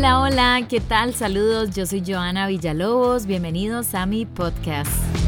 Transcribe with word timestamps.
Hola, 0.00 0.20
hola, 0.22 0.66
¿qué 0.66 0.80
tal? 0.80 1.12
Saludos, 1.12 1.74
yo 1.76 1.84
soy 1.84 2.02
Joana 2.02 2.46
Villalobos, 2.46 3.26
bienvenidos 3.26 3.94
a 3.94 4.06
mi 4.06 4.24
podcast. 4.24 5.19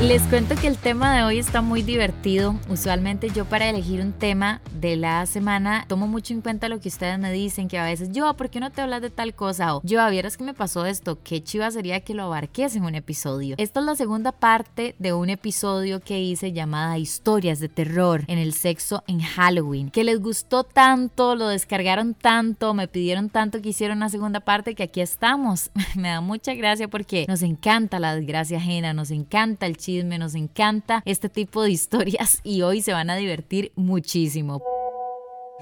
Les 0.00 0.22
cuento 0.22 0.54
que 0.54 0.68
el 0.68 0.78
tema 0.78 1.16
de 1.16 1.24
hoy 1.24 1.38
está 1.40 1.60
muy 1.60 1.82
divertido. 1.82 2.54
Usualmente 2.68 3.30
yo 3.30 3.46
para 3.46 3.68
elegir 3.68 4.00
un 4.00 4.12
tema 4.12 4.60
de 4.80 4.94
la 4.94 5.26
semana 5.26 5.86
tomo 5.88 6.06
mucho 6.06 6.32
en 6.32 6.40
cuenta 6.40 6.68
lo 6.68 6.78
que 6.78 6.88
ustedes 6.88 7.18
me 7.18 7.32
dicen, 7.32 7.66
que 7.66 7.80
a 7.80 7.84
veces 7.84 8.10
yo, 8.12 8.32
¿por 8.34 8.48
qué 8.48 8.60
no 8.60 8.70
te 8.70 8.80
hablas 8.80 9.02
de 9.02 9.10
tal 9.10 9.34
cosa? 9.34 9.74
O 9.74 9.82
yo, 9.82 10.08
vieras 10.08 10.36
que 10.36 10.44
me 10.44 10.54
pasó 10.54 10.86
esto, 10.86 11.18
qué 11.24 11.42
chiva 11.42 11.68
sería 11.72 11.98
que 11.98 12.14
lo 12.14 12.22
abarques 12.22 12.76
en 12.76 12.84
un 12.84 12.94
episodio. 12.94 13.56
Esta 13.58 13.80
es 13.80 13.86
la 13.86 13.96
segunda 13.96 14.30
parte 14.30 14.94
de 15.00 15.12
un 15.12 15.30
episodio 15.30 15.98
que 15.98 16.20
hice 16.20 16.52
llamada 16.52 16.96
Historias 16.96 17.58
de 17.58 17.68
terror 17.68 18.22
en 18.28 18.38
el 18.38 18.52
sexo 18.52 19.02
en 19.08 19.18
Halloween, 19.18 19.90
que 19.90 20.04
les 20.04 20.20
gustó 20.20 20.62
tanto, 20.62 21.34
lo 21.34 21.48
descargaron 21.48 22.14
tanto, 22.14 22.72
me 22.72 22.86
pidieron 22.86 23.30
tanto 23.30 23.60
que 23.60 23.70
hiciera 23.70 23.94
una 23.94 24.10
segunda 24.10 24.38
parte 24.38 24.76
que 24.76 24.84
aquí 24.84 25.00
estamos. 25.00 25.70
me 25.96 26.08
da 26.08 26.20
mucha 26.20 26.54
gracia 26.54 26.86
porque 26.86 27.26
nos 27.26 27.42
encanta 27.42 27.98
la 27.98 28.14
desgracia 28.14 28.58
ajena, 28.58 28.92
nos 28.92 29.10
encanta 29.10 29.66
el 29.66 29.76
chisme, 29.88 30.18
nos 30.18 30.34
encanta 30.34 31.02
este 31.06 31.30
tipo 31.30 31.62
de 31.62 31.70
historias 31.70 32.40
y 32.44 32.60
hoy 32.60 32.82
se 32.82 32.92
van 32.92 33.08
a 33.08 33.16
divertir 33.16 33.72
muchísimo. 33.74 34.62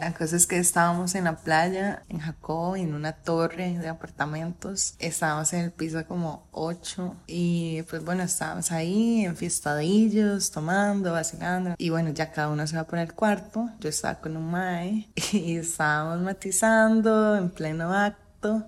La 0.00 0.12
cosa 0.12 0.34
es 0.34 0.48
que 0.48 0.58
estábamos 0.58 1.14
en 1.14 1.24
la 1.24 1.36
playa, 1.36 2.02
en 2.08 2.18
Jacob, 2.18 2.74
en 2.74 2.92
una 2.92 3.12
torre 3.12 3.78
de 3.78 3.88
apartamentos. 3.88 4.96
Estábamos 4.98 5.52
en 5.52 5.60
el 5.60 5.70
piso 5.70 6.04
como 6.06 6.48
8 6.50 7.14
y 7.28 7.82
pues 7.82 8.04
bueno, 8.04 8.24
estábamos 8.24 8.72
ahí 8.72 9.24
enfiestadillos, 9.24 10.50
tomando, 10.50 11.12
vacilando. 11.12 11.76
Y 11.78 11.90
bueno, 11.90 12.10
ya 12.10 12.32
cada 12.32 12.48
uno 12.48 12.66
se 12.66 12.76
va 12.76 12.84
por 12.84 12.98
el 12.98 13.14
cuarto. 13.14 13.70
Yo 13.78 13.88
estaba 13.88 14.16
con 14.16 14.36
un 14.36 14.50
mae 14.50 15.08
y 15.32 15.56
estábamos 15.56 16.20
matizando 16.20 17.36
en 17.36 17.48
pleno 17.50 17.94
acto. 17.94 18.25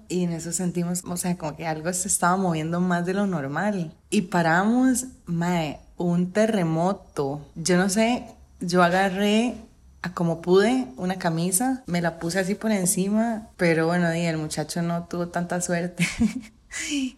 Y 0.09 0.25
en 0.25 0.33
eso 0.33 0.53
sentimos, 0.53 1.03
o 1.05 1.17
sea, 1.17 1.37
como 1.37 1.57
que 1.57 1.67
algo 1.67 1.93
se 1.93 2.09
estaba 2.09 2.37
moviendo 2.37 2.81
más 2.81 3.07
de 3.07 3.15
lo 3.15 3.27
normal. 3.27 3.93
Y 4.11 4.23
paramos, 4.23 5.07
mae, 5.27 5.81
un 5.97 6.33
terremoto. 6.33 7.41
Yo 7.55 7.77
no 7.77 7.89
sé, 7.89 8.25
yo 8.61 8.83
agarré 8.83 9.55
a 10.03 10.15
como 10.15 10.41
pude 10.41 10.87
una 10.97 11.19
camisa, 11.19 11.83
me 11.87 12.01
la 12.01 12.19
puse 12.19 12.39
así 12.39 12.55
por 12.55 12.71
encima, 12.71 13.49
pero 13.57 13.87
bueno, 13.87 14.15
y 14.15 14.21
el 14.21 14.37
muchacho 14.37 14.83
no 14.83 15.05
tuvo 15.05 15.29
tanta 15.29 15.61
suerte. 15.61 16.07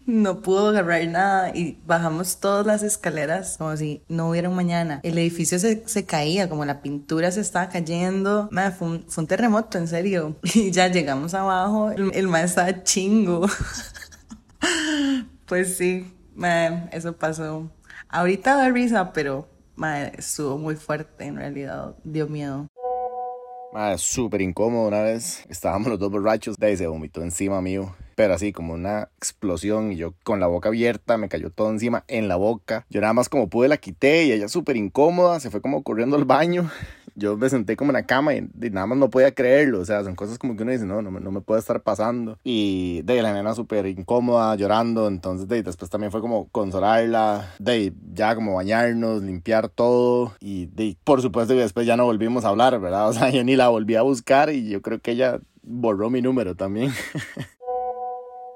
no 0.07 0.43
pudo 0.43 0.69
agarrar 0.69 1.07
nada 1.09 1.51
y 1.55 1.79
bajamos 1.87 2.41
todas 2.41 2.67
las 2.67 2.83
escaleras 2.83 3.57
como 3.59 3.77
si 3.77 4.03
no 4.09 4.31
hubiera 4.31 4.49
un 4.49 4.57
mañana. 4.57 5.01
El 5.03 5.19
edificio 5.19 5.59
se, 5.59 5.87
se 5.87 6.05
caía, 6.05 6.49
como 6.49 6.65
la 6.65 6.83
pintura 6.83 7.31
se 7.31 7.41
estaba 7.41 7.69
cayendo. 7.69 8.49
un, 8.51 8.73
fue, 8.73 9.23
un, 9.23 9.27
terremoto, 9.27 9.79
en 9.79 9.89
serio. 9.89 10.37
Y 10.55 10.71
ya 10.73 10.89
llegamos 10.89 11.35
abajo, 11.35 11.91
el, 11.91 12.13
el 12.15 12.29
maestro 12.29 12.63
estaba 12.63 12.85
chingo. 12.85 13.47
pues 15.47 15.77
sí, 15.77 16.13
eso 16.93 17.13
pasó. 17.17 17.71
Ahorita 18.09 18.57
da 18.57 18.69
risa, 18.71 19.13
pero 19.13 19.49
estuvo 20.17 20.59
muy 20.59 20.77
fuerte, 20.77 21.25
en 21.25 21.37
realidad 21.37 21.95
dio 22.05 22.27
miedo. 22.27 22.67
Madre, 23.73 23.99
súper 23.99 24.41
incómodo 24.41 24.89
una 24.89 25.03
vez. 25.03 25.45
Estábamos 25.49 25.89
los 25.89 25.99
dos 25.99 26.11
borrachos. 26.11 26.57
De 26.57 26.67
ahí 26.67 26.77
se 26.77 26.89
vomitó 26.89 27.23
encima 27.23 27.63
mío. 27.63 27.95
Pero 28.21 28.35
así 28.35 28.53
como 28.53 28.75
una 28.75 29.09
explosión. 29.17 29.93
Y 29.93 29.97
yo 29.97 30.13
con 30.25 30.41
la 30.41 30.47
boca 30.47 30.69
abierta, 30.69 31.17
me 31.17 31.31
cayó 31.31 31.49
todo 31.49 31.71
encima 31.71 32.05
en 32.07 32.29
la 32.29 32.37
boca. 32.37 32.85
Yo 32.91 33.01
nada 33.01 33.15
más 33.15 33.31
como 33.31 33.49
pude 33.49 33.67
la 33.67 33.79
quité 33.79 34.27
y 34.27 34.33
ella 34.33 34.47
súper 34.49 34.77
incómoda. 34.77 35.41
Se 35.41 35.49
fue 35.49 35.63
como 35.63 35.83
corriendo 35.83 36.17
al 36.17 36.27
baño 36.27 36.71
yo 37.17 37.39
me 37.39 37.49
senté 37.49 37.77
como 37.77 37.93
en 37.93 37.95
la 37.95 38.05
cama 38.05 38.35
y, 38.35 38.47
nada 38.71 38.87
más 38.87 38.99
no 38.99 39.09
podía 39.09 39.33
creerlo. 39.33 39.81
O 39.81 39.87
sea, 39.87 40.05
son 40.05 40.17
cosas 40.17 40.39
como 40.39 40.55
que 40.55 40.65
uno 40.65 40.73
dice, 40.73 40.85
no, 40.85 41.01
no, 41.01 41.11
no 41.11 41.31
me 41.31 41.41
puede 41.41 41.61
estar 41.61 41.81
pasando. 41.81 42.39
Y 42.45 43.01
de 43.05 43.23
la 43.23 43.33
nena 43.33 43.55
súper 43.55 43.87
incómoda, 43.87 44.55
llorando. 44.55 45.09
Entonces, 45.09 45.49
de 45.49 45.63
después 45.63 45.91
también 45.91 46.13
fue 46.13 46.21
como 46.21 46.51
consolarla, 46.51 47.55
de 47.59 47.95
ya 48.13 48.35
como 48.35 48.57
bañarnos, 48.57 49.23
limpiar 49.23 49.71
todo. 49.71 50.35
Y 50.41 50.67
de, 50.67 50.99
por 51.05 51.23
supuesto 51.23 51.55
que 51.55 51.61
después 51.61 51.87
ya 51.87 51.97
no 51.97 52.05
volvimos 52.05 52.45
a 52.45 52.49
hablar, 52.49 52.79
¿verdad? 52.79 53.09
O 53.09 53.13
sea, 53.15 53.31
yo 53.31 53.43
ni 53.45 53.57
la 53.57 53.69
volví 53.69 53.97
a 53.97 54.03
buscar 54.03 54.51
y 54.51 54.69
yo 54.69 54.83
creo 54.83 55.01
que 55.01 55.13
ella 55.13 55.41
borró 55.63 56.11
mi 56.11 56.21
número 56.21 56.55
también. 56.55 56.93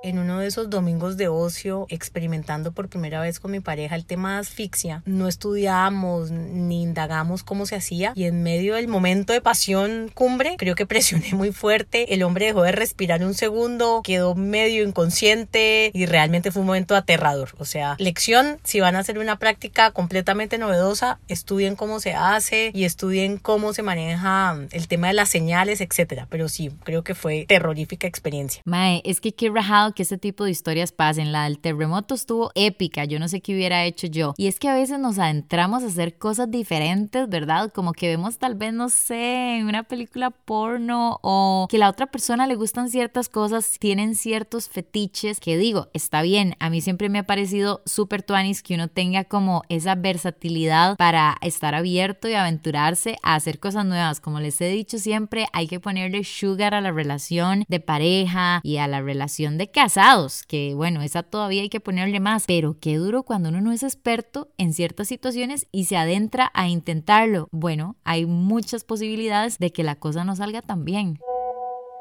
en 0.04 0.18
uno 0.18 0.38
de 0.38 0.46
esos 0.46 0.68
domingos 0.68 1.16
de 1.16 1.28
ocio, 1.28 1.86
experimentando 1.88 2.72
por 2.72 2.90
primera 2.90 3.20
vez 3.22 3.40
con 3.40 3.50
mi 3.50 3.60
pareja 3.60 3.96
el 3.96 4.04
tema 4.04 4.34
de 4.34 4.40
asfixia. 4.40 5.02
No 5.06 5.28
estudiamos 5.28 6.30
ni 6.30 6.82
indagamos 6.82 7.42
cómo 7.42 7.64
se 7.64 7.74
hacía 7.74 8.12
y 8.14 8.24
en 8.24 8.42
medio 8.42 8.74
del 8.74 8.86
momento 8.86 9.32
de 9.32 9.40
pasión 9.40 10.10
cumbre, 10.12 10.56
creo 10.58 10.74
que 10.74 10.84
presioné 10.86 11.32
muy 11.32 11.52
fuerte. 11.52 12.12
El 12.12 12.22
hombre 12.22 12.46
dejó 12.46 12.62
de 12.62 12.72
respirar 12.72 13.24
un 13.24 13.32
segundo, 13.32 14.02
quedó 14.04 14.34
medio 14.34 14.84
inconsciente 14.84 15.90
y 15.94 16.04
realmente 16.04 16.52
fue 16.52 16.60
un 16.60 16.66
momento 16.66 16.94
aterrador. 16.96 17.50
O 17.58 17.64
sea, 17.64 17.96
lección, 17.98 18.58
si 18.62 18.80
van 18.80 18.96
a 18.96 18.98
hacer 18.98 19.18
una 19.18 19.38
práctica 19.38 19.90
completamente 19.92 20.58
novedosa, 20.58 21.18
estudien 21.28 21.76
cómo 21.76 21.98
se 22.00 22.12
hace 22.12 22.72
y 22.74 22.84
estudien 22.84 23.38
cómo 23.38 23.72
se 23.72 23.82
maneja 23.82 24.58
el 24.70 24.86
tema 24.86 25.08
de 25.08 25.14
las 25.14 25.30
señales, 25.30 25.80
etcétera. 25.80 26.26
Pero 26.28 26.50
sí, 26.50 26.70
creo 26.84 27.02
que 27.02 27.14
fue 27.14 27.46
terrorífica 27.48 28.06
experiencia. 28.06 28.60
Mae, 28.66 29.00
es 29.06 29.20
que 29.20 29.32
qué 29.32 29.48
rajado 29.48 29.93
que 29.94 30.02
ese 30.02 30.18
tipo 30.18 30.44
de 30.44 30.50
historias 30.50 30.92
pasen. 30.92 31.32
La 31.32 31.44
del 31.44 31.58
terremoto 31.58 32.14
estuvo 32.14 32.50
épica, 32.54 33.04
yo 33.04 33.18
no 33.18 33.28
sé 33.28 33.40
qué 33.40 33.54
hubiera 33.54 33.84
hecho 33.84 34.06
yo. 34.06 34.34
Y 34.36 34.46
es 34.46 34.58
que 34.58 34.68
a 34.68 34.74
veces 34.74 34.98
nos 34.98 35.18
adentramos 35.18 35.82
a 35.82 35.86
hacer 35.86 36.18
cosas 36.18 36.50
diferentes, 36.50 37.28
¿verdad? 37.28 37.72
Como 37.72 37.92
que 37.92 38.08
vemos 38.08 38.38
tal 38.38 38.54
vez, 38.54 38.72
no 38.72 38.88
sé, 38.88 39.58
en 39.58 39.66
una 39.66 39.84
película 39.84 40.30
porno 40.30 41.18
o 41.22 41.66
que 41.70 41.78
la 41.78 41.88
otra 41.88 42.06
persona 42.06 42.46
le 42.46 42.56
gustan 42.56 42.90
ciertas 42.90 43.28
cosas, 43.28 43.78
tienen 43.78 44.14
ciertos 44.14 44.68
fetiches 44.68 45.40
que 45.40 45.56
digo, 45.56 45.88
está 45.94 46.22
bien, 46.22 46.56
a 46.58 46.70
mí 46.70 46.80
siempre 46.80 47.08
me 47.08 47.20
ha 47.20 47.26
parecido 47.26 47.82
súper 47.86 48.22
tuanis 48.22 48.62
que 48.62 48.74
uno 48.74 48.88
tenga 48.88 49.24
como 49.24 49.62
esa 49.68 49.94
versatilidad 49.94 50.96
para 50.96 51.36
estar 51.40 51.74
abierto 51.74 52.28
y 52.28 52.34
aventurarse 52.34 53.16
a 53.22 53.34
hacer 53.34 53.58
cosas 53.60 53.86
nuevas. 53.86 54.20
Como 54.20 54.40
les 54.40 54.60
he 54.60 54.68
dicho 54.68 54.98
siempre, 54.98 55.46
hay 55.52 55.68
que 55.68 55.80
ponerle 55.80 56.24
sugar 56.24 56.74
a 56.74 56.80
la 56.80 56.90
relación 56.90 57.64
de 57.68 57.80
pareja 57.80 58.60
y 58.62 58.78
a 58.78 58.88
la 58.88 59.00
relación 59.00 59.58
de 59.58 59.70
casa 59.70 59.83
casados, 59.84 60.44
que 60.44 60.72
bueno, 60.74 61.02
esa 61.02 61.22
todavía 61.22 61.60
hay 61.60 61.68
que 61.68 61.78
ponerle 61.78 62.18
más, 62.18 62.44
pero 62.46 62.78
qué 62.80 62.96
duro 62.96 63.22
cuando 63.22 63.50
uno 63.50 63.60
no 63.60 63.70
es 63.70 63.82
experto 63.82 64.48
en 64.56 64.72
ciertas 64.72 65.08
situaciones 65.08 65.66
y 65.72 65.84
se 65.84 65.98
adentra 65.98 66.50
a 66.54 66.68
intentarlo. 66.68 67.48
Bueno, 67.52 67.96
hay 68.02 68.24
muchas 68.24 68.82
posibilidades 68.82 69.58
de 69.58 69.74
que 69.74 69.82
la 69.82 69.96
cosa 69.96 70.24
no 70.24 70.34
salga 70.36 70.62
tan 70.62 70.86
bien. 70.86 71.18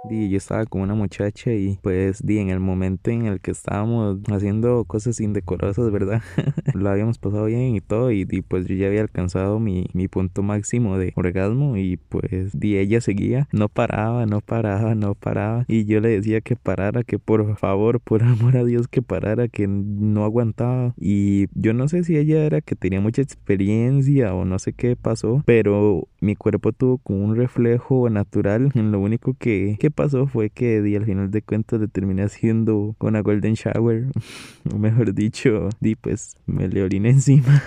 Y 0.09 0.29
yo 0.29 0.37
estaba 0.37 0.65
con 0.65 0.81
una 0.81 0.95
muchacha 0.95 1.53
y 1.53 1.79
pues 1.81 2.25
di 2.25 2.37
en 2.39 2.49
el 2.49 2.59
momento 2.59 3.09
en 3.09 3.25
el 3.25 3.39
que 3.39 3.51
estábamos 3.51 4.19
haciendo 4.27 4.83
cosas 4.83 5.21
indecorosas, 5.21 5.91
¿verdad? 5.91 6.21
Lo 6.73 6.89
habíamos 6.89 7.17
pasado 7.19 7.45
bien 7.45 7.75
y 7.75 7.79
todo 7.79 8.11
y, 8.11 8.25
pues 8.25 8.67
yo 8.67 8.75
ya 8.75 8.87
había 8.87 9.01
alcanzado 9.01 9.59
mi, 9.59 9.87
mi, 9.93 10.09
punto 10.09 10.43
máximo 10.43 10.97
de 10.97 11.13
orgasmo 11.15 11.77
y 11.77 11.97
pues 11.97 12.59
di 12.59 12.77
ella 12.77 12.99
seguía, 12.99 13.47
no 13.51 13.69
paraba, 13.69 14.25
no 14.25 14.41
paraba, 14.41 14.93
no 14.93 15.15
paraba 15.15 15.63
y 15.69 15.85
yo 15.85 16.01
le 16.01 16.09
decía 16.09 16.41
que 16.41 16.57
parara, 16.57 17.03
que 17.03 17.17
por 17.17 17.57
favor, 17.57 18.01
por 18.01 18.23
amor 18.23 18.57
a 18.57 18.65
Dios 18.65 18.89
que 18.89 19.01
parara, 19.01 19.47
que 19.47 19.67
no 19.67 20.25
aguantaba 20.25 20.93
y 20.97 21.47
yo 21.53 21.73
no 21.73 21.87
sé 21.87 22.03
si 22.03 22.17
ella 22.17 22.43
era 22.43 22.59
que 22.59 22.75
tenía 22.75 22.99
mucha 22.99 23.21
experiencia 23.21 24.33
o 24.33 24.43
no 24.43 24.59
sé 24.59 24.73
qué 24.73 24.97
pasó, 24.97 25.43
pero 25.45 26.09
mi 26.19 26.35
cuerpo 26.35 26.73
tuvo 26.73 26.97
como 26.97 27.23
un 27.23 27.35
reflejo 27.37 28.09
natural 28.09 28.71
en 28.75 28.91
lo 28.91 28.99
único 28.99 29.33
que, 29.39 29.77
que 29.79 29.92
pasó 29.93 30.27
fue 30.27 30.49
que 30.49 30.81
di 30.81 30.95
al 30.95 31.05
final 31.05 31.31
de 31.31 31.41
cuentas 31.41 31.79
le 31.79 31.87
terminé 31.87 32.23
haciendo 32.23 32.95
una 32.99 33.21
golden 33.21 33.53
shower, 33.53 34.07
o 34.73 34.77
mejor 34.77 35.13
dicho, 35.13 35.69
di 35.79 35.95
pues 35.95 36.35
me 36.45 36.67
le 36.67 36.83
oriné 36.83 37.09
encima. 37.09 37.61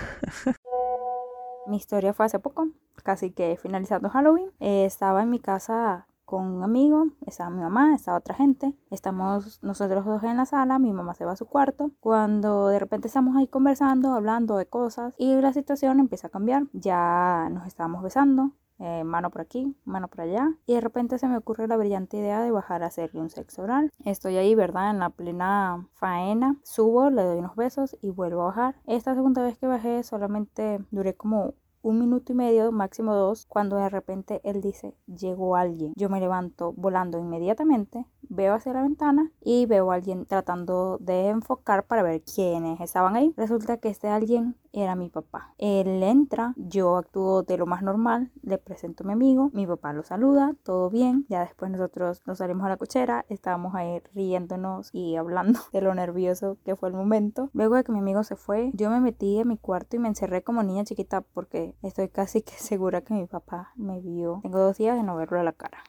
Mi 1.67 1.77
historia 1.77 2.13
fue 2.13 2.25
hace 2.25 2.39
poco, 2.39 2.69
casi 3.03 3.31
que 3.31 3.57
finalizando 3.61 4.09
Halloween. 4.09 4.51
Eh, 4.59 4.85
estaba 4.85 5.23
en 5.23 5.29
mi 5.29 5.39
casa 5.39 6.07
con 6.27 6.45
un 6.45 6.61
amigo, 6.61 7.07
estaba 7.25 7.49
mi 7.49 7.61
mamá, 7.61 7.95
estaba 7.95 8.17
otra 8.17 8.35
gente, 8.35 8.73
estamos 8.91 9.63
nosotros 9.63 10.03
dos 10.03 10.23
en 10.23 10.35
la 10.35 10.45
sala, 10.45 10.77
mi 10.77 10.91
mamá 10.91 11.13
se 11.13 11.23
va 11.23 11.31
a 11.31 11.35
su 11.37 11.45
cuarto, 11.45 11.91
cuando 12.01 12.67
de 12.67 12.79
repente 12.79 13.07
estamos 13.07 13.37
ahí 13.37 13.47
conversando, 13.47 14.13
hablando 14.13 14.57
de 14.57 14.65
cosas 14.65 15.13
y 15.17 15.39
la 15.39 15.53
situación 15.53 16.01
empieza 16.01 16.27
a 16.27 16.29
cambiar, 16.29 16.63
ya 16.73 17.47
nos 17.49 17.65
estábamos 17.65 18.03
besando, 18.03 18.51
eh, 18.79 19.03
mano 19.03 19.29
por 19.29 19.41
aquí, 19.41 19.75
mano 19.85 20.07
por 20.07 20.21
allá. 20.21 20.53
Y 20.65 20.75
de 20.75 20.81
repente 20.81 21.17
se 21.17 21.27
me 21.27 21.37
ocurre 21.37 21.67
la 21.67 21.77
brillante 21.77 22.17
idea 22.17 22.41
de 22.41 22.51
bajar 22.51 22.83
a 22.83 22.87
hacerle 22.87 23.21
un 23.21 23.29
sexo 23.29 23.63
oral. 23.63 23.91
Estoy 24.05 24.37
ahí, 24.37 24.55
¿verdad? 24.55 24.91
En 24.91 24.99
la 24.99 25.09
plena 25.09 25.87
faena. 25.93 26.57
Subo, 26.63 27.09
le 27.09 27.23
doy 27.23 27.39
unos 27.39 27.55
besos 27.55 27.97
y 28.01 28.11
vuelvo 28.11 28.43
a 28.43 28.47
bajar. 28.47 28.75
Esta 28.85 29.15
segunda 29.15 29.43
vez 29.43 29.57
que 29.57 29.67
bajé 29.67 30.03
solamente 30.03 30.79
duré 30.91 31.15
como 31.15 31.53
un 31.81 31.99
minuto 31.99 32.33
y 32.33 32.35
medio, 32.35 32.71
máximo 32.71 33.15
dos, 33.15 33.45
cuando 33.45 33.77
de 33.77 33.89
repente 33.89 34.41
él 34.43 34.61
dice, 34.61 34.95
llegó 35.05 35.55
alguien. 35.55 35.93
Yo 35.95 36.09
me 36.09 36.19
levanto 36.19 36.73
volando 36.73 37.17
inmediatamente, 37.17 38.05
veo 38.29 38.53
hacia 38.53 38.73
la 38.73 38.81
ventana 38.81 39.31
y 39.41 39.65
veo 39.65 39.91
a 39.91 39.95
alguien 39.95 40.25
tratando 40.25 40.97
de 40.99 41.27
enfocar 41.29 41.85
para 41.85 42.03
ver 42.03 42.21
quiénes 42.21 42.79
estaban 42.81 43.15
ahí. 43.15 43.33
Resulta 43.37 43.77
que 43.77 43.89
este 43.89 44.09
alguien 44.09 44.55
era 44.73 44.95
mi 44.95 45.09
papá. 45.09 45.53
Él 45.57 46.03
entra, 46.03 46.53
yo 46.55 46.97
actúo 46.97 47.43
de 47.43 47.57
lo 47.57 47.65
más 47.65 47.81
normal, 47.81 48.31
le 48.43 48.57
presento 48.57 49.03
a 49.03 49.07
mi 49.07 49.13
amigo, 49.13 49.49
mi 49.53 49.65
papá 49.65 49.93
lo 49.93 50.03
saluda, 50.03 50.53
todo 50.63 50.89
bien. 50.89 51.25
Ya 51.29 51.41
después 51.41 51.71
nosotros 51.71 52.21
nos 52.25 52.37
salimos 52.39 52.65
a 52.65 52.69
la 52.69 52.77
cochera, 52.77 53.25
estábamos 53.29 53.75
ahí 53.75 54.01
riéndonos 54.13 54.89
y 54.93 55.15
hablando 55.15 55.59
de 55.73 55.81
lo 55.81 55.93
nervioso 55.95 56.57
que 56.63 56.75
fue 56.75 56.89
el 56.89 56.95
momento. 56.95 57.49
Luego 57.53 57.75
de 57.75 57.83
que 57.83 57.91
mi 57.91 57.99
amigo 57.99 58.23
se 58.23 58.35
fue, 58.35 58.71
yo 58.73 58.89
me 58.89 59.01
metí 59.01 59.39
en 59.39 59.47
mi 59.47 59.57
cuarto 59.57 59.95
y 59.95 59.99
me 59.99 60.07
encerré 60.07 60.43
como 60.43 60.63
niña 60.63 60.83
chiquita 60.83 61.21
porque 61.21 61.75
estoy 61.81 62.09
casi 62.09 62.41
que 62.41 62.53
segura 62.57 63.01
que 63.01 63.13
mi 63.13 63.25
papá 63.25 63.71
me 63.75 63.99
vio. 63.99 64.39
Tengo 64.43 64.59
dos 64.59 64.77
días 64.77 64.95
de 64.95 65.03
no 65.03 65.15
verlo 65.15 65.39
a 65.39 65.43
la 65.43 65.53
cara. 65.53 65.83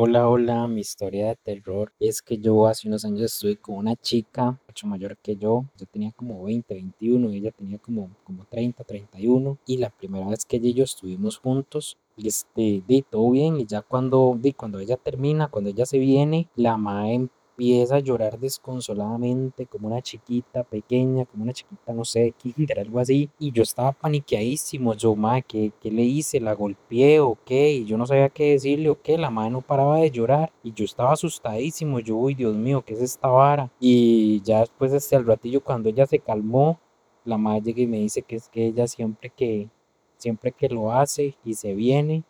Hola, 0.00 0.28
hola, 0.28 0.68
mi 0.68 0.82
historia 0.82 1.26
de 1.26 1.34
terror 1.34 1.92
es 1.98 2.22
que 2.22 2.38
yo 2.38 2.68
hace 2.68 2.86
unos 2.86 3.04
años 3.04 3.22
estuve 3.22 3.56
con 3.56 3.74
una 3.78 3.96
chica 3.96 4.56
mucho 4.68 4.86
mayor 4.86 5.16
que 5.16 5.34
yo, 5.34 5.64
yo 5.76 5.86
tenía 5.86 6.12
como 6.12 6.44
20, 6.44 6.72
21 6.72 7.32
y 7.32 7.38
ella 7.38 7.50
tenía 7.50 7.78
como, 7.78 8.08
como 8.22 8.44
30, 8.44 8.84
31 8.84 9.58
y 9.66 9.78
la 9.78 9.90
primera 9.90 10.28
vez 10.28 10.44
que 10.44 10.58
ella 10.58 10.68
y 10.68 10.74
yo 10.74 10.84
estuvimos 10.84 11.38
juntos, 11.38 11.98
este, 12.16 12.84
de 12.86 13.04
todo 13.10 13.28
bien 13.32 13.56
y 13.58 13.66
ya 13.66 13.82
cuando, 13.82 14.38
de, 14.40 14.52
cuando 14.52 14.78
ella 14.78 14.96
termina, 14.96 15.48
cuando 15.48 15.70
ella 15.70 15.84
se 15.84 15.98
viene, 15.98 16.48
la 16.54 16.76
madre 16.76 17.28
empieza 17.58 17.96
a 17.96 17.98
llorar 17.98 18.38
desconsoladamente, 18.38 19.66
como 19.66 19.88
una 19.88 20.00
chiquita 20.00 20.62
pequeña, 20.62 21.24
como 21.24 21.42
una 21.42 21.52
chiquita, 21.52 21.92
no 21.92 22.04
sé, 22.04 22.32
era 22.68 22.82
algo 22.82 23.00
así. 23.00 23.28
Y 23.40 23.50
yo 23.50 23.64
estaba 23.64 23.90
paniqueadísimo, 23.92 24.94
yo, 24.94 25.16
madre, 25.16 25.44
¿qué, 25.48 25.72
¿qué, 25.80 25.90
le 25.90 26.02
hice? 26.02 26.38
¿La 26.38 26.52
golpeé 26.54 27.18
o 27.18 27.36
qué? 27.44 27.72
Y 27.72 27.84
yo 27.84 27.98
no 27.98 28.06
sabía 28.06 28.28
qué 28.28 28.52
decirle 28.52 28.90
o 28.90 29.02
qué, 29.02 29.18
la 29.18 29.30
madre 29.30 29.50
no 29.50 29.60
paraba 29.60 29.98
de 29.98 30.10
llorar. 30.10 30.52
Y 30.62 30.72
yo 30.72 30.84
estaba 30.84 31.12
asustadísimo, 31.12 31.98
yo, 31.98 32.16
uy, 32.16 32.34
Dios 32.34 32.54
mío, 32.54 32.82
¿qué 32.86 32.94
es 32.94 33.02
esta 33.02 33.26
vara? 33.26 33.70
Y 33.80 34.40
ya 34.42 34.60
después, 34.60 34.92
este, 34.92 35.16
al 35.16 35.26
ratillo, 35.26 35.60
cuando 35.60 35.88
ella 35.88 36.06
se 36.06 36.20
calmó, 36.20 36.78
la 37.24 37.38
madre 37.38 37.62
llega 37.62 37.82
y 37.82 37.86
me 37.88 37.98
dice 37.98 38.22
que 38.22 38.36
es 38.36 38.48
que 38.48 38.66
ella 38.66 38.86
siempre 38.86 39.30
que, 39.30 39.68
siempre 40.16 40.52
que 40.52 40.68
lo 40.68 40.92
hace 40.92 41.34
y 41.44 41.54
se 41.54 41.74
viene, 41.74 42.22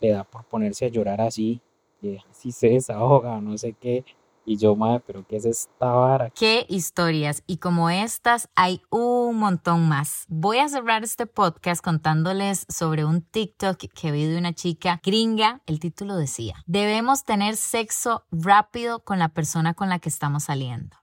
le 0.00 0.10
da 0.10 0.24
por 0.24 0.44
ponerse 0.44 0.86
a 0.86 0.88
llorar 0.88 1.20
así, 1.20 1.60
y 2.02 2.18
así 2.30 2.50
se 2.52 2.68
desahoga, 2.68 3.40
no 3.40 3.56
sé 3.56 3.72
qué. 3.72 4.04
Y 4.48 4.58
yo, 4.58 4.76
madre, 4.76 5.02
pero 5.04 5.26
¿qué 5.26 5.36
es 5.36 5.44
esta 5.44 5.90
vara? 5.90 6.30
Qué 6.30 6.66
historias. 6.68 7.42
Y 7.48 7.56
como 7.56 7.90
estas, 7.90 8.48
hay 8.54 8.80
un 8.90 9.36
montón 9.38 9.88
más. 9.88 10.24
Voy 10.28 10.58
a 10.58 10.68
cerrar 10.68 11.02
este 11.02 11.26
podcast 11.26 11.82
contándoles 11.82 12.64
sobre 12.68 13.04
un 13.04 13.22
TikTok 13.22 13.76
que 13.92 14.12
vi 14.12 14.24
de 14.24 14.38
una 14.38 14.52
chica 14.52 15.00
gringa. 15.02 15.62
El 15.66 15.80
título 15.80 16.16
decía, 16.16 16.54
debemos 16.64 17.24
tener 17.24 17.56
sexo 17.56 18.24
rápido 18.30 19.02
con 19.02 19.18
la 19.18 19.30
persona 19.30 19.74
con 19.74 19.88
la 19.88 19.98
que 19.98 20.08
estamos 20.08 20.44
saliendo. 20.44 20.96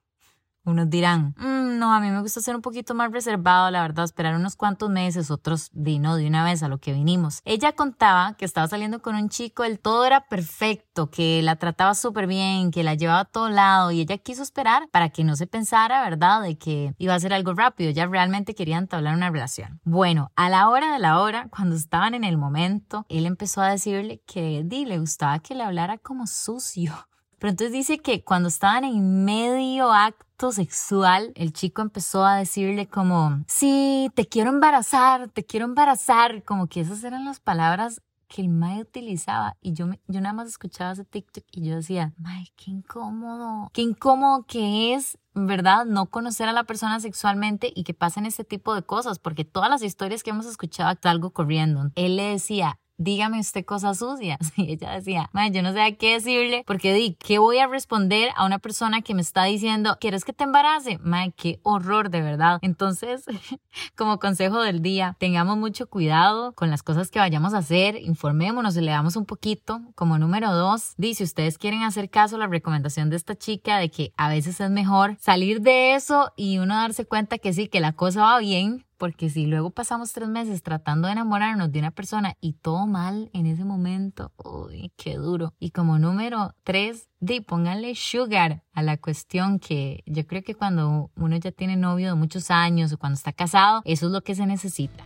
Unos 0.64 0.90
dirán, 0.90 1.36
no, 1.84 1.94
a 1.94 2.00
mí 2.00 2.10
me 2.10 2.22
gusta 2.22 2.40
ser 2.40 2.56
un 2.56 2.62
poquito 2.62 2.94
más 2.94 3.12
reservado, 3.12 3.70
la 3.70 3.82
verdad, 3.82 4.06
esperar 4.06 4.36
unos 4.36 4.56
cuantos 4.56 4.90
meses, 4.90 5.30
otros 5.30 5.70
vino 5.74 6.16
de 6.16 6.26
una 6.28 6.46
vez 6.46 6.64
a 6.64 6.70
lo 6.70 6.78
que 6.78 6.94
vinimos. 6.94 7.42
Ella 7.44 7.74
contaba 7.74 8.38
que 8.38 8.46
estaba 8.46 8.70
saliendo 8.70 9.02
con 9.02 9.16
un 9.16 9.28
chico, 9.28 9.66
el 9.66 9.80
todo 9.80 10.06
era 10.06 10.22
perfecto, 10.28 11.10
que 11.10 11.42
la 11.42 11.58
trataba 11.58 11.94
súper 11.94 12.26
bien, 12.26 12.72
que 12.72 12.84
la 12.84 12.94
llevaba 12.94 13.20
a 13.20 13.26
todo 13.26 13.50
lado 13.50 13.92
y 13.92 14.00
ella 14.00 14.18
quiso 14.18 14.44
esperar 14.44 14.88
para 14.92 15.10
que 15.10 15.26
no 15.26 15.36
se 15.36 15.46
pensara, 15.46 16.02
¿verdad?, 16.04 16.42
de 16.42 16.58
que 16.58 16.96
iba 17.00 17.16
a 17.16 17.20
ser 17.20 17.34
algo 17.34 17.54
rápido, 17.54 17.90
ella 17.90 18.08
realmente 18.08 18.56
quería 18.56 18.78
entablar 18.78 19.14
una 19.14 19.30
relación. 19.30 19.82
Bueno, 19.84 20.32
a 20.38 20.50
la 20.50 20.70
hora 20.70 20.94
de 20.94 21.00
la 21.00 21.20
hora, 21.20 21.50
cuando 21.50 21.76
estaban 21.76 22.14
en 22.14 22.24
el 22.24 22.38
momento, 22.38 23.06
él 23.10 23.26
empezó 23.26 23.62
a 23.62 23.72
decirle 23.72 24.22
que 24.26 24.64
di, 24.64 24.86
le 24.86 25.00
gustaba 25.00 25.40
que 25.40 25.54
le 25.54 25.64
hablara 25.64 25.98
como 25.98 26.28
sucio. 26.28 26.94
Pero 27.40 27.50
entonces 27.52 27.74
dice 27.74 27.98
que 27.98 28.24
cuando 28.24 28.48
estaban 28.48 28.86
en 28.86 29.26
medio 29.26 29.92
acto 29.92 30.33
sexual, 30.52 31.32
el 31.36 31.54
chico 31.54 31.82
empezó 31.82 32.26
a 32.26 32.38
decirle 32.38 32.88
como, 32.88 33.44
sí, 33.48 34.12
te 34.16 34.28
quiero 34.28 34.50
embarazar, 34.50 35.30
te 35.30 35.46
quiero 35.46 35.66
embarazar, 35.66 36.44
como 36.44 36.68
que 36.68 36.82
esas 36.82 37.04
eran 37.04 37.26
las 37.26 37.40
palabras 37.40 38.02
que 38.34 38.42
el 38.42 38.50
Mae 38.50 38.82
utilizaba 38.82 39.58
y 39.62 39.74
yo, 39.74 39.86
me, 39.86 40.00
yo 40.08 40.20
nada 40.20 40.34
más 40.34 40.48
escuchaba 40.48 40.94
ese 40.94 41.06
TikTok 41.06 41.44
y 41.52 41.68
yo 41.68 41.76
decía, 41.76 42.14
Mae, 42.18 42.48
qué 42.56 42.72
incómodo, 42.72 43.70
qué 43.74 43.84
incómodo 43.84 44.46
que 44.48 44.96
es, 44.96 45.20
¿verdad? 45.36 45.86
No 45.86 46.08
conocer 46.08 46.50
a 46.50 46.54
la 46.54 46.64
persona 46.64 47.00
sexualmente 47.00 47.72
y 47.76 47.84
que 47.84 47.94
pasen 47.94 48.26
este 48.26 48.44
tipo 48.44 48.74
de 48.74 48.82
cosas, 48.82 49.20
porque 49.20 49.46
todas 49.46 49.70
las 49.70 49.84
historias 49.84 50.24
que 50.24 50.32
hemos 50.32 50.48
escuchado 50.48 50.92
está 50.92 51.12
algo 51.12 51.32
corriendo. 51.32 51.92
Él 51.94 52.16
le 52.16 52.24
decía, 52.24 52.80
dígame 53.04 53.40
usted 53.40 53.66
cosas 53.66 54.00
sucias. 54.00 54.40
Y 54.64 54.74
ella 54.74 54.92
decía, 54.92 55.30
yo 55.52 55.62
no 55.62 55.74
sé 55.74 55.82
a 55.82 55.96
qué 55.96 56.14
decirle, 56.14 56.64
porque 56.66 56.94
di, 56.94 57.16
¿qué 57.20 57.38
voy 57.38 57.58
a 57.58 57.68
responder 57.68 58.30
a 58.36 58.46
una 58.46 58.60
persona 58.60 59.02
que 59.02 59.14
me 59.14 59.22
está 59.22 59.44
diciendo, 59.44 59.98
¿quieres 60.00 60.24
que 60.24 60.32
te 60.32 60.46
embarace? 60.46 61.00
Madre, 61.00 61.34
qué 61.36 61.60
horror, 61.64 62.10
de 62.10 62.22
verdad. 62.22 62.60
Entonces, 62.62 63.26
como 63.98 64.20
consejo 64.20 64.62
del 64.62 64.82
día, 64.82 65.18
tengamos 65.20 65.58
mucho 65.58 65.88
cuidado 65.88 66.54
con 66.54 66.70
las 66.70 66.84
cosas 66.84 67.12
que 67.12 67.20
vayamos 67.20 67.54
a 67.54 67.60
hacer, 67.60 67.96
informémonos, 67.98 68.76
leamos 68.76 69.16
un 69.16 69.26
poquito. 69.26 69.82
Como 69.96 70.18
número 70.18 70.54
dos, 70.54 70.94
di, 70.98 71.14
si 71.14 71.24
ustedes 71.24 71.58
quieren 71.58 71.84
hacer 71.84 72.10
caso 72.10 72.36
a 72.36 72.40
la 72.40 72.48
recomendación 72.48 73.10
de 73.10 73.18
esta 73.18 73.36
chica 73.36 73.78
de 73.78 73.90
que 73.90 74.14
a 74.18 74.30
veces 74.30 74.60
es 74.62 74.70
mejor 74.70 75.18
salir 75.20 75.62
de 75.62 75.96
eso 75.96 76.32
y 76.36 76.60
uno 76.60 76.76
darse 76.76 77.06
cuenta 77.06 77.38
que 77.38 77.54
sí, 77.54 77.68
que 77.68 77.80
la 77.80 77.94
cosa 77.94 78.22
va 78.22 78.40
bien, 78.40 78.86
porque 79.04 79.30
si 79.30 79.48
luego 79.48 79.70
pasamos 79.70 80.14
tres 80.14 80.30
meses 80.30 80.64
tratando 80.64 81.08
de 81.08 81.12
enamorarnos 81.12 81.70
de 81.70 81.80
una 81.80 81.92
persona 81.92 82.38
y 82.40 82.54
todo 82.54 82.88
mal 82.88 83.30
en 83.34 83.48
ese 83.48 83.66
momento, 83.66 84.32
uy, 84.38 84.94
qué 84.96 85.16
duro. 85.16 85.54
Y 85.60 85.72
como 85.72 86.00
número 86.00 86.56
tres, 86.64 87.10
di, 87.20 87.42
pónganle 87.42 87.96
sugar 87.96 88.64
a 88.72 88.82
la 88.82 88.96
cuestión 88.96 89.60
que 89.60 90.04
yo 90.06 90.26
creo 90.26 90.42
que 90.42 90.56
cuando 90.56 91.12
uno 91.18 91.36
ya 91.36 91.52
tiene 91.52 91.76
novio 91.76 92.08
de 92.08 92.16
muchos 92.16 92.50
años 92.50 92.94
o 92.94 92.98
cuando 92.98 93.18
está 93.18 93.34
casado, 93.34 93.82
eso 93.84 94.06
es 94.06 94.14
lo 94.14 94.22
que 94.22 94.36
se 94.36 94.46
necesita. 94.46 95.04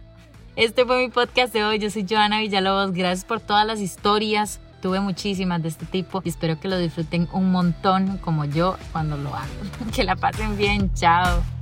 Este 0.55 0.85
fue 0.85 1.03
mi 1.03 1.09
podcast 1.09 1.51
de 1.51 1.63
hoy. 1.63 1.79
Yo 1.79 1.89
soy 1.89 2.05
Joana 2.07 2.41
Villalobos. 2.41 2.91
Gracias 2.91 3.25
por 3.25 3.39
todas 3.39 3.65
las 3.65 3.79
historias. 3.79 4.59
Tuve 4.79 4.99
muchísimas 4.99 5.63
de 5.63 5.69
este 5.69 5.87
tipo 5.87 6.21
y 6.23 6.29
espero 6.29 6.59
que 6.59 6.67
lo 6.67 6.77
disfruten 6.77 7.27
un 7.33 7.51
montón 7.51 8.19
como 8.19 8.45
yo 8.45 8.77
cuando 8.91 9.17
lo 9.17 9.33
hago. 9.33 9.47
Que 9.95 10.03
la 10.03 10.15
pasen 10.15 10.55
bien. 10.55 10.93
Chao. 10.93 11.56